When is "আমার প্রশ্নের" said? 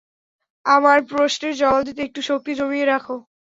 0.65-1.53